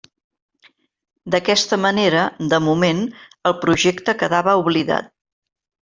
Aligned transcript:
D'aquesta 1.35 1.79
manera, 1.83 2.23
de 2.55 2.61
moment, 2.69 3.03
el 3.51 3.57
projecte 3.67 4.17
quedava 4.23 4.57
oblidat. 4.63 5.17